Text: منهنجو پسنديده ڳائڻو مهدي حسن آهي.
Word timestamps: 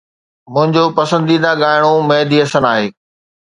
منهنجو 0.53 0.83
پسنديده 0.97 1.51
ڳائڻو 1.61 1.93
مهدي 2.09 2.37
حسن 2.43 2.63
آهي. 2.73 2.87